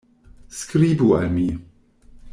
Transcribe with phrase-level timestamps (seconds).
[0.59, 1.47] Skribu al mi!